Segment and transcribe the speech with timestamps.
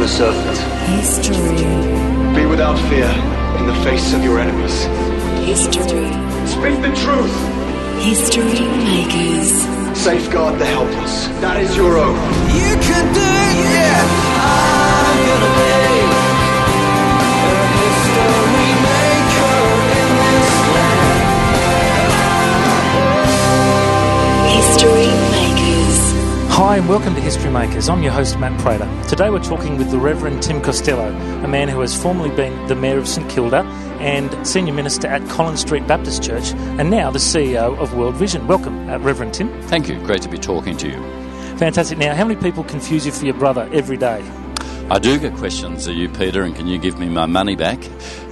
[0.00, 0.58] on a serpent.
[0.96, 1.36] History.
[2.34, 3.10] Be without fear
[3.58, 4.84] in the face of your enemies.
[5.44, 6.08] History.
[6.46, 7.36] Speak the truth.
[8.00, 9.50] History makers.
[9.98, 11.28] Safeguard the helpless.
[11.42, 12.16] That is your oath.
[12.56, 14.00] You could do it, yeah.
[14.40, 15.69] I'm gonna
[26.60, 27.88] Hi, and welcome to History Makers.
[27.88, 28.86] I'm your host, Matt Prater.
[29.08, 31.08] Today we're talking with the Reverend Tim Costello,
[31.42, 33.60] a man who has formerly been the Mayor of St Kilda
[33.98, 38.46] and Senior Minister at Collins Street Baptist Church, and now the CEO of World Vision.
[38.46, 39.48] Welcome, uh, Reverend Tim.
[39.68, 39.98] Thank you.
[40.00, 41.02] Great to be talking to you.
[41.56, 41.96] Fantastic.
[41.96, 44.22] Now, how many people confuse you for your brother every day?
[44.90, 45.86] I do get questions.
[45.88, 47.78] Are you Peter and can you give me my money back?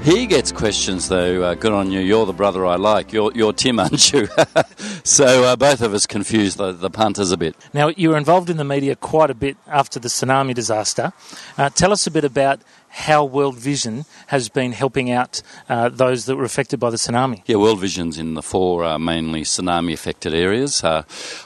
[0.02, 1.42] He gets questions though.
[1.42, 2.00] Uh, good on you.
[2.00, 3.12] You're the brother I like.
[3.12, 4.28] You're, you're Tim, aren't you?
[5.04, 7.56] so uh, both of us confuse the, the punters a bit.
[7.72, 11.12] Now, you were involved in the media quite a bit after the tsunami disaster.
[11.56, 12.60] Uh, tell us a bit about
[12.98, 17.42] how World Vision has been helping out uh, those that were affected by the tsunami.
[17.46, 20.82] Yeah, World Vision's in the four uh, mainly tsunami affected areas.
[20.82, 21.04] Uh,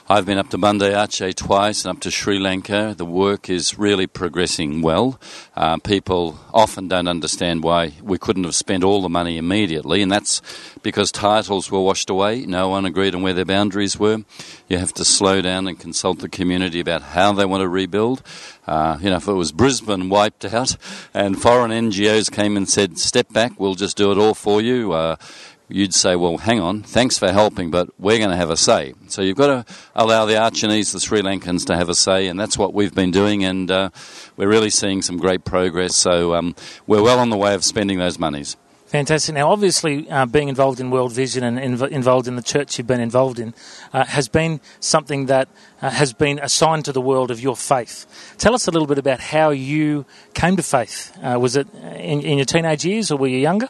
[0.09, 2.95] I've been up to Banda Aceh twice and up to Sri Lanka.
[2.97, 5.19] The work is really progressing well.
[5.55, 10.11] Uh, people often don't understand why we couldn't have spent all the money immediately, and
[10.11, 10.41] that's
[10.81, 12.45] because titles were washed away.
[12.45, 14.23] No one agreed on where their boundaries were.
[14.67, 18.23] You have to slow down and consult the community about how they want to rebuild.
[18.65, 20.75] Uh, you know, if it was Brisbane wiped out
[21.13, 24.93] and foreign NGOs came and said, step back, we'll just do it all for you,
[24.93, 25.17] uh,
[25.73, 28.93] you'd say, well, hang on, thanks for helping, but we're going to have a say.
[29.07, 32.39] So you've got to allow the Acehnese, the Sri Lankans, to have a say, and
[32.39, 33.89] that's what we've been doing, and uh,
[34.37, 35.95] we're really seeing some great progress.
[35.95, 38.55] So um, we're well on the way of spending those monies.
[38.93, 39.33] Fantastic.
[39.33, 42.85] Now, obviously, uh, being involved in World Vision and inv- involved in the church you've
[42.85, 43.55] been involved in
[43.91, 45.49] uh, has been something that
[45.81, 48.05] uh, has been assigned to the world of your faith.
[48.37, 51.11] Tell us a little bit about how you came to faith.
[51.23, 53.67] Uh, was it in, in your teenage years or were you younger?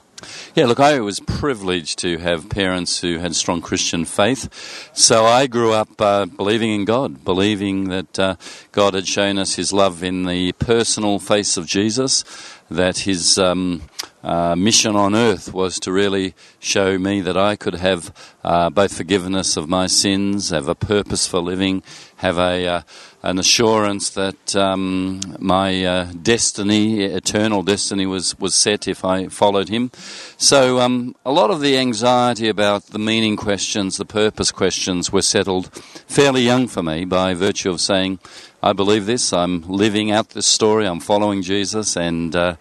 [0.56, 4.92] Yeah, look, I was privileged to have parents who had strong Christian faith.
[4.92, 8.36] So I grew up uh, believing in God, believing that uh,
[8.74, 12.26] God had shown us His love in the personal face of Jesus,
[12.70, 13.84] that His um,
[14.24, 18.14] uh, mission on earth was to really show me that I could have
[18.44, 21.84] uh, both forgiveness of my sins, have a purpose for living,
[22.18, 22.82] have a uh,
[23.22, 29.70] an assurance that um, my uh, destiny, eternal destiny, was was set if I followed
[29.70, 29.92] Him.
[30.38, 35.22] So um, a lot of the anxiety about the meaning questions, the purpose questions, were
[35.22, 35.74] settled
[36.08, 38.20] fairly young for me by virtue of saying,
[38.62, 39.32] "I believe this.
[39.34, 40.86] I'm living out this story.
[40.86, 42.56] I'm following Jesus," and uh,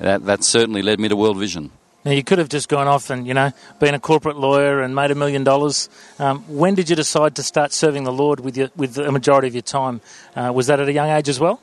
[0.00, 1.70] that, that certainly led me to World Vision.
[2.04, 4.94] Now, you could have just gone off and, you know, been a corporate lawyer and
[4.94, 5.88] made a million dollars.
[6.20, 9.48] Um, when did you decide to start serving the Lord with, your, with a majority
[9.48, 10.00] of your time?
[10.36, 11.60] Uh, was that at a young age as well?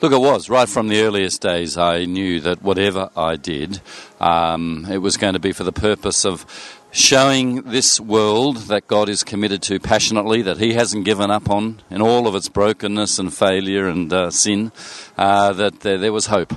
[0.00, 0.48] Look, it was.
[0.48, 3.82] Right from the earliest days, I knew that whatever I did,
[4.20, 6.46] um, it was going to be for the purpose of
[6.90, 11.82] showing this world that God is committed to passionately, that He hasn't given up on
[11.90, 14.72] in all of its brokenness and failure and uh, sin,
[15.18, 16.54] uh, that there, there was hope.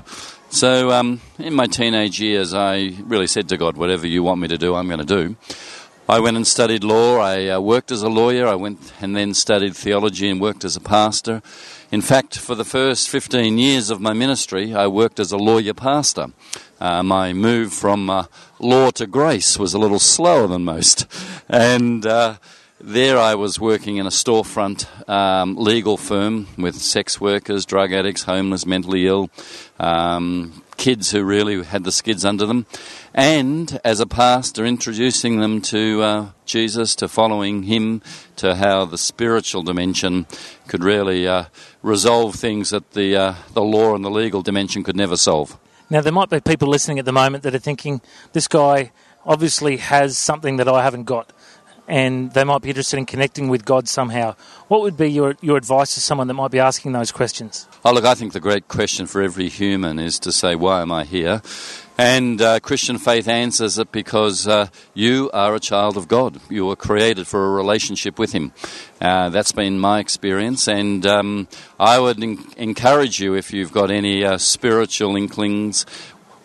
[0.49, 4.47] So, um, in my teenage years, I really said to God, whatever you want me
[4.47, 5.35] to do, I'm going to do.
[6.07, 7.17] I went and studied law.
[7.17, 8.47] I uh, worked as a lawyer.
[8.47, 11.41] I went and then studied theology and worked as a pastor.
[11.91, 15.73] In fact, for the first 15 years of my ministry, I worked as a lawyer
[15.73, 16.27] pastor.
[16.79, 18.25] Uh, my move from uh,
[18.57, 21.05] law to grace was a little slower than most.
[21.49, 22.37] And uh,
[22.79, 28.23] there I was working in a storefront um, legal firm with sex workers, drug addicts,
[28.23, 29.29] homeless, mentally ill,
[29.79, 32.67] um, kids who really had the skids under them,
[33.13, 38.01] and as a pastor, introducing them to uh, Jesus, to following Him,
[38.35, 40.27] to how the spiritual dimension
[40.67, 41.45] could really uh,
[41.81, 45.57] resolve things that the uh, the law and the legal dimension could never solve.
[45.89, 48.01] Now, there might be people listening at the moment that are thinking,
[48.33, 48.91] this guy
[49.25, 51.31] obviously has something that I haven't got
[51.87, 54.35] and they might be interested in connecting with God somehow.
[54.67, 57.67] What would be your, your advice to someone that might be asking those questions?
[57.85, 60.91] Oh, look, I think the great question for every human is to say, why am
[60.91, 61.41] I here?
[61.97, 66.39] And uh, Christian faith answers it because uh, you are a child of God.
[66.47, 68.51] You were created for a relationship with Him.
[69.01, 71.47] Uh, that's been my experience, and um,
[71.79, 75.87] I would en- encourage you if you've got any uh, spiritual inklings,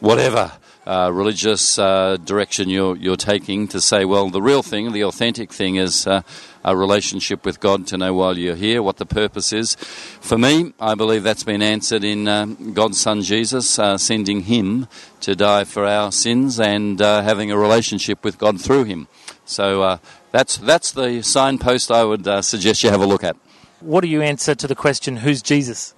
[0.00, 0.52] whatever
[0.87, 5.52] uh, religious uh, direction you're, you're taking to say, well, the real thing, the authentic
[5.52, 6.23] thing is uh,
[6.64, 9.75] a relationship with God to know while you're here what the purpose is.
[9.75, 14.88] For me, I believe that's been answered in uh, God's Son Jesus, uh, sending Him
[15.20, 19.08] to die for our sins and uh, having a relationship with God through Him.
[19.44, 20.00] So
[20.31, 23.37] that's, that's the signpost I would suggest you have a look at.
[23.81, 25.94] What do you answer to the question, who's Jesus?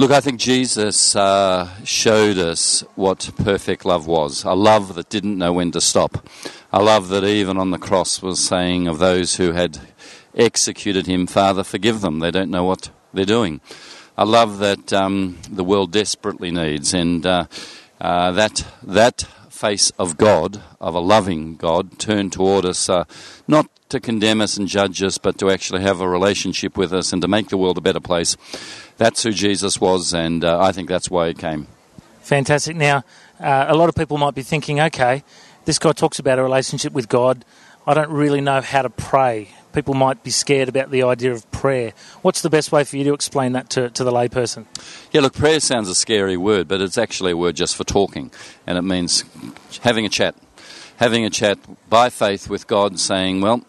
[0.00, 5.36] Look, I think Jesus uh, showed us what perfect love was a love that didn't
[5.36, 6.26] know when to stop,
[6.72, 9.78] a love that even on the cross was saying of those who had
[10.34, 13.60] executed him, Father, forgive them, they don't know what they're doing.
[14.16, 17.44] A love that um, the world desperately needs, and uh,
[18.00, 23.04] uh, that that face of God, of a loving God, turned toward us, uh,
[23.46, 27.12] not to condemn us and judge us, but to actually have a relationship with us
[27.12, 28.36] and to make the world a better place.
[29.00, 31.68] That's who Jesus was, and uh, I think that's why he came.
[32.20, 32.76] Fantastic.
[32.76, 32.98] Now,
[33.40, 35.24] uh, a lot of people might be thinking, okay,
[35.64, 37.42] this guy talks about a relationship with God.
[37.86, 39.48] I don't really know how to pray.
[39.72, 41.94] People might be scared about the idea of prayer.
[42.20, 44.66] What's the best way for you to explain that to, to the layperson?
[45.12, 48.30] Yeah, look, prayer sounds a scary word, but it's actually a word just for talking,
[48.66, 49.24] and it means
[49.80, 50.34] having a chat.
[50.98, 51.58] Having a chat
[51.88, 53.64] by faith with God, saying, "Well,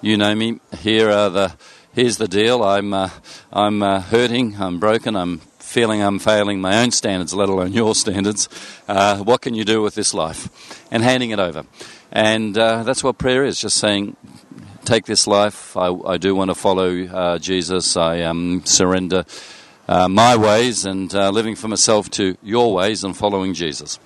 [0.00, 0.58] you know me.
[0.80, 1.54] Here are the
[1.94, 2.62] here's the deal.
[2.62, 3.10] I'm uh,
[3.52, 4.56] I'm uh, hurting.
[4.60, 5.16] I'm broken.
[5.16, 8.48] I'm feeling I'm failing my own standards, let alone your standards.
[8.86, 10.48] Uh, what can you do with this life?
[10.90, 11.64] And handing it over.
[12.12, 13.58] And uh, that's what prayer is.
[13.58, 14.16] Just saying,
[14.84, 15.76] take this life.
[15.76, 17.96] I, I do want to follow uh, Jesus.
[17.96, 19.24] I um, surrender
[19.88, 23.98] uh, my ways and living for myself to your ways and following Jesus.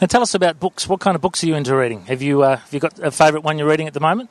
[0.00, 0.88] Now, tell us about books.
[0.88, 2.04] What kind of books are you into reading?
[2.06, 4.30] Have you have you got a favourite one you're reading at the moment?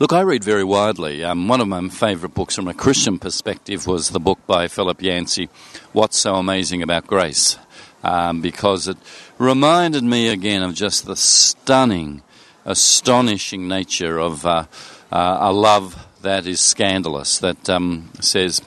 [0.00, 1.22] Look, I read very widely.
[1.22, 5.02] Um, one of my favourite books from a Christian perspective was the book by Philip
[5.02, 5.50] Yancey,
[5.92, 7.58] What's So Amazing About Grace,
[8.02, 8.96] um, because it
[9.36, 12.22] reminded me again of just the stunning,
[12.64, 14.64] astonishing nature of uh,
[15.12, 18.62] uh, a love that is scandalous, that um, says,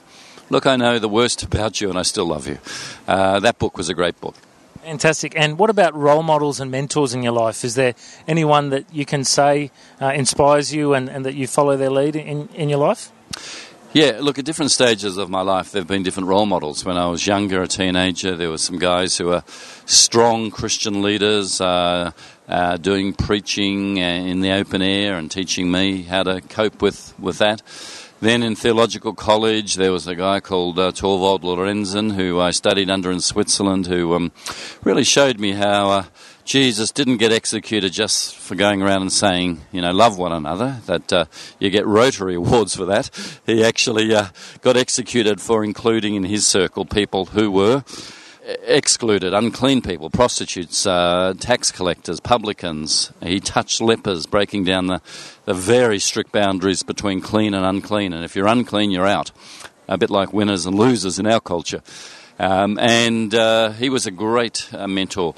[0.50, 2.58] Look, I know the worst about you and I still love you.
[3.08, 4.36] Uh, that book was a great book.
[4.84, 5.32] Fantastic.
[5.34, 7.64] And what about role models and mentors in your life?
[7.64, 7.94] Is there
[8.28, 9.70] anyone that you can say
[10.00, 13.10] uh, inspires you and, and that you follow their lead in, in your life?
[13.94, 16.84] Yeah, look, at different stages of my life, there have been different role models.
[16.84, 19.42] When I was younger, a teenager, there were some guys who were
[19.86, 22.10] strong Christian leaders, uh,
[22.46, 27.38] uh, doing preaching in the open air and teaching me how to cope with, with
[27.38, 27.62] that.
[28.24, 32.88] Then in theological college, there was a guy called uh, Thorwald Lorenzen who I studied
[32.88, 34.32] under in Switzerland, who um,
[34.82, 36.04] really showed me how uh,
[36.42, 40.80] Jesus didn't get executed just for going around and saying, you know, love one another,
[40.86, 41.26] that uh,
[41.58, 43.10] you get Rotary Awards for that.
[43.44, 44.28] He actually uh,
[44.62, 47.84] got executed for including in his circle people who were
[48.66, 53.12] excluded unclean people, prostitutes, uh, tax collectors, publicans.
[53.22, 55.00] He touched lepers, breaking down the,
[55.44, 58.12] the very strict boundaries between clean and unclean.
[58.12, 59.30] And if you're unclean, you're out.
[59.88, 61.82] A bit like winners and losers in our culture.
[62.38, 65.34] Um, and uh, he was a great uh, mentor.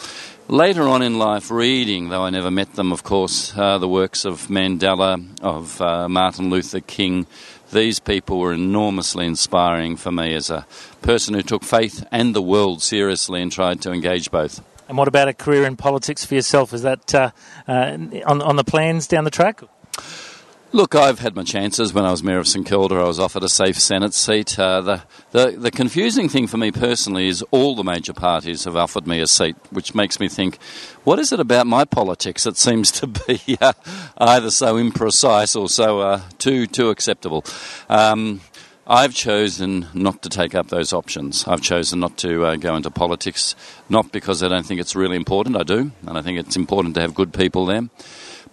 [0.49, 4.25] Later on in life, reading, though I never met them, of course, uh, the works
[4.25, 7.27] of Mandela, of uh, Martin Luther King,
[7.73, 10.65] these people were enormously inspiring for me as a
[11.03, 14.63] person who took faith and the world seriously and tried to engage both.
[14.89, 16.73] And what about a career in politics for yourself?
[16.73, 17.31] Is that uh,
[17.67, 19.63] uh, on, on the plans down the track?
[20.73, 21.95] Look, I've had my chances.
[21.95, 24.59] When I was mayor of St Kilda, I was offered a safe Senate seat.
[24.59, 28.75] Uh, the, the, the confusing thing for me personally is all the major parties have
[28.75, 30.59] offered me a seat, which makes me think,
[31.05, 33.75] what is it about my politics that seems to be uh,
[34.19, 37.45] either so imprecise or so uh, too too acceptable?
[37.89, 38.41] Um,
[38.89, 41.47] I've chosen not to take up those options.
[41.47, 43.55] I've chosen not to uh, go into politics,
[43.89, 45.57] not because I don't think it's really important.
[45.57, 47.89] I do, and I think it's important to have good people there.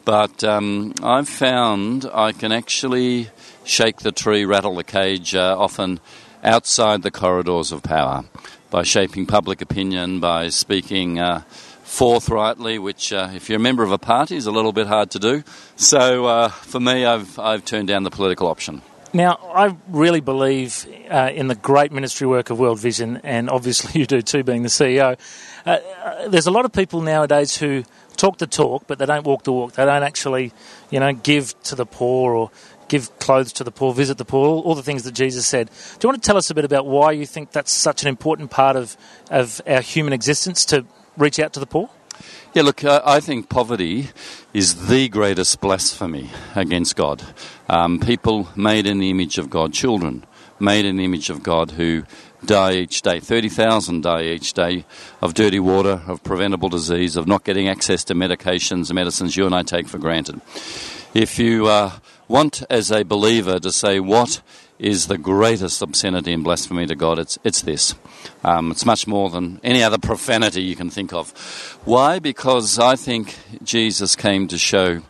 [0.06, 3.30] But um, I've found I can actually
[3.64, 6.00] shake the tree, rattle the cage, uh, often
[6.44, 8.26] outside the corridors of power
[8.70, 11.42] by shaping public opinion, by speaking uh,
[11.84, 15.12] forthrightly, which, uh, if you're a member of a party, is a little bit hard
[15.12, 15.44] to do.
[15.76, 18.82] So uh, for me, I've, I've turned down the political option.
[19.16, 24.00] Now, I really believe uh, in the great ministry work of World Vision, and obviously
[24.02, 25.20] you do too, being the CEO.
[25.66, 27.84] Uh, uh, there's a lot of people nowadays who
[28.16, 29.74] talk the talk, but they don't walk the walk.
[29.74, 30.54] They don't actually,
[30.90, 32.52] you know, give to the poor or
[32.88, 35.68] give clothes to the poor, visit the poor, all, all, the things that Jesus said.
[35.68, 38.10] Do you want to tell us a bit about why you think that's such an
[38.10, 38.98] important part of,
[39.32, 40.86] of our human existence to
[41.18, 41.90] reach out to the poor?
[42.54, 44.10] Yeah, look, I think poverty
[44.54, 47.24] is the greatest blasphemy against God.
[47.68, 50.24] Um, people made in the image of God, children
[50.60, 52.04] made in the image of God who
[52.46, 53.20] die each day.
[53.20, 54.86] 30,000 die each day
[55.22, 59.46] of dirty water, of preventable disease, of not getting access to medications and medicines you
[59.46, 60.42] and I take for granted.
[61.14, 61.92] If you uh,
[62.28, 64.42] want, as a believer, to say what
[64.80, 67.96] is the greatest obscenity and blasphemy to God, it's, it's this.
[68.44, 71.32] Um, it's much more than any other profanity you can think of.
[71.86, 72.20] Why?
[72.20, 75.02] Because I think Jesus came to show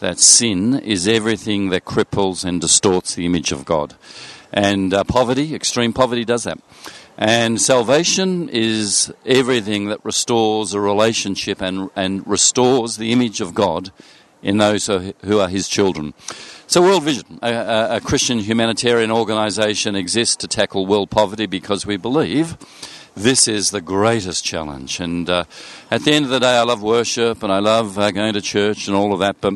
[0.00, 3.94] that sin is everything that cripples and distorts the image of God.
[4.52, 6.58] And uh, poverty, extreme poverty, does that.
[7.16, 13.92] And salvation is everything that restores a relationship and, and restores the image of God
[14.42, 16.14] in those who are His children.
[16.66, 21.96] So, World Vision, a, a, Christian humanitarian organisation, exists to tackle world poverty because we
[21.96, 22.56] believe
[23.14, 25.00] this is the greatest challenge.
[25.00, 25.44] And uh,
[25.90, 28.40] at the end of the day, I love worship and I love uh, going to
[28.40, 29.40] church and all of that.
[29.40, 29.54] But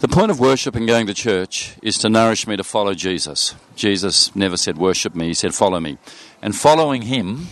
[0.00, 3.54] the point of worship and going to church is to nourish me to follow Jesus.
[3.76, 5.98] Jesus never said, Worship me, he said, Follow me.
[6.40, 7.48] And following him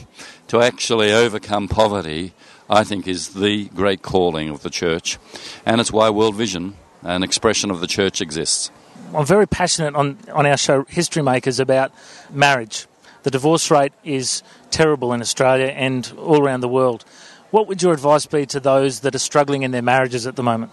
[0.48, 2.32] to actually overcome poverty,
[2.70, 5.18] I think, is the great calling of the church.
[5.66, 8.70] And it's why World Vision, an expression of the church, exists.
[9.14, 11.92] I'm very passionate on, on our show, History Makers, about
[12.30, 12.86] marriage.
[13.24, 17.04] The divorce rate is terrible in Australia and all around the world.
[17.50, 20.42] What would your advice be to those that are struggling in their marriages at the
[20.42, 20.72] moment?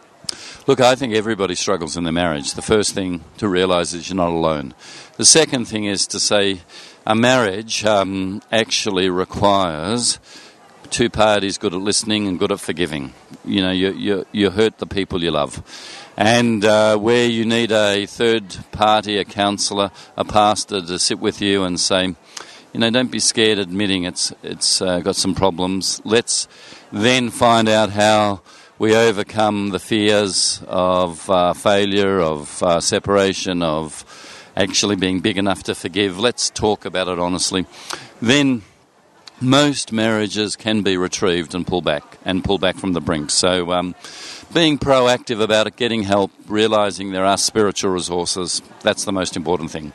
[0.67, 2.53] Look, I think everybody struggles in their marriage.
[2.53, 4.73] The first thing to realise is you're not alone.
[5.17, 6.61] The second thing is to say
[7.05, 10.19] a marriage um, actually requires
[10.89, 13.13] two parties good at listening and good at forgiving.
[13.43, 15.61] You know, you, you, you hurt the people you love.
[16.17, 21.41] And uh, where you need a third party, a counsellor, a pastor to sit with
[21.41, 22.15] you and say,
[22.73, 26.01] you know, don't be scared admitting it's, it's uh, got some problems.
[26.03, 26.47] Let's
[26.91, 28.41] then find out how
[28.77, 34.03] we overcome the fears of uh, failure, of uh, separation, of
[34.55, 36.19] actually being big enough to forgive.
[36.19, 37.65] Let's talk about it honestly.
[38.21, 38.63] Then
[39.39, 43.29] most marriages can be retrieved and pull back and pull back from the brink.
[43.29, 43.95] So, um,
[44.53, 49.71] being proactive about it, getting help, realizing there are spiritual resources, that's the most important
[49.71, 49.91] thing.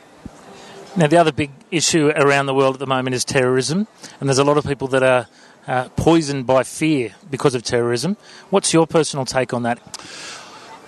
[0.93, 3.87] Now, the other big issue around the world at the moment is terrorism,
[4.19, 5.27] and there's a lot of people that are
[5.65, 8.17] uh, poisoned by fear because of terrorism.
[8.49, 9.79] What's your personal take on that?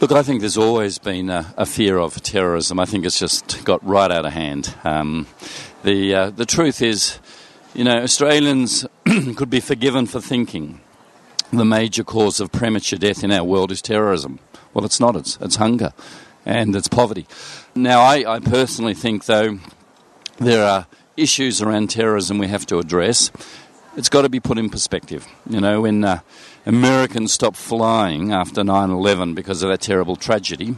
[0.02, 2.82] Look, I think there's always been a, a fear of terrorism.
[2.82, 4.76] I think it's just got right out of hand.
[4.84, 5.26] Um,
[5.84, 7.20] the uh, the truth is,
[7.74, 10.82] you know, Australians could be forgiven for thinking
[11.54, 14.40] the major cause of premature death in our world is terrorism.
[14.74, 15.16] Well, it's not.
[15.16, 15.94] It's it's hunger,
[16.46, 17.26] and it's poverty.
[17.74, 19.60] Now, I, I personally think though
[20.38, 20.88] there are
[21.18, 23.32] issues around terrorism we have to address.
[23.96, 25.28] It's got to be put in perspective.
[25.48, 26.20] You know, when uh,
[26.66, 30.76] Americans stopped flying after 9 11 because of that terrible tragedy,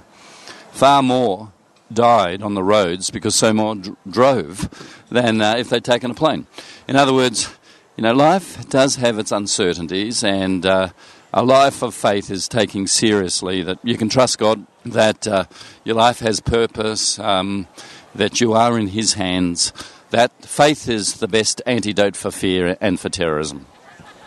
[0.72, 1.54] far more
[1.92, 4.70] died on the roads because so more dr- drove
[5.10, 6.48] than uh, if they'd taken a plane.
[6.88, 7.54] In other words,
[7.96, 10.90] you know, life does have its uncertainties, and uh,
[11.34, 15.46] a life of faith is taking seriously that you can trust God, that uh,
[15.86, 17.68] your life has purpose, um,
[18.16, 19.74] that you are in His hands.
[20.12, 23.66] That faith is the best antidote for fear and for terrorism.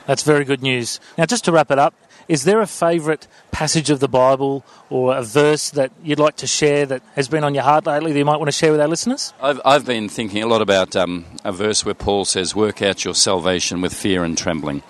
[0.06, 1.00] That's very good news.
[1.16, 1.94] Now, just to wrap it up,
[2.28, 6.46] is there a favourite passage of the Bible or a verse that you'd like to
[6.46, 8.80] share that has been on your heart lately that you might want to share with
[8.80, 9.32] our listeners?
[9.40, 13.04] I've, I've been thinking a lot about um, a verse where Paul says, Work out
[13.04, 14.82] your salvation with fear and trembling.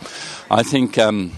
[0.50, 1.32] I think um,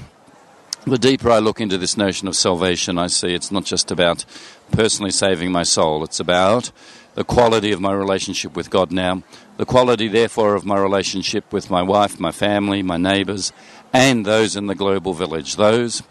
[0.87, 4.25] the deeper I look into this notion of salvation, I see it's not just about
[4.73, 6.73] personally saving my soul, it's about
[7.15, 9.23] the quality of my relationship with God now,
[9.57, 13.53] the quality, therefore, of my relationship with my wife, my family, my neighbours,
[13.93, 16.03] and those in the global village, those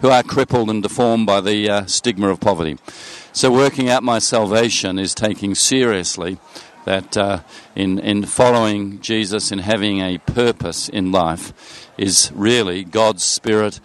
[0.00, 2.78] who are crippled and deformed by the uh, stigma of poverty.
[3.32, 6.38] So, working out my salvation is taking seriously
[6.84, 7.40] that uh,
[7.74, 13.80] in, in following Jesus and having a purpose in life is really God's Spirit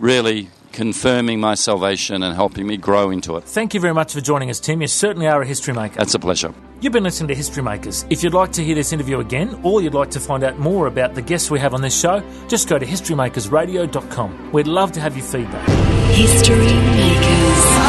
[0.00, 3.44] really confirming my salvation and helping me grow into it.
[3.44, 4.80] Thank you very much for joining us, Tim.
[4.80, 5.96] You certainly are a history maker.
[5.96, 6.54] That's a pleasure.
[6.80, 8.06] You've been listening to History Makers.
[8.08, 10.86] If you'd like to hear this interview again, or you'd like to find out more
[10.86, 14.52] about the guests we have on this show, just go to historymakersradio.com.
[14.52, 15.68] We'd love to have your feedback.
[16.10, 17.87] History Makers.